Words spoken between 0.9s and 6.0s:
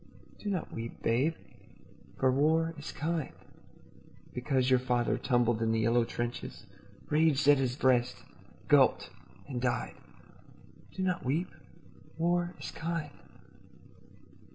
babe, for war is kind. Because your father tumbled in the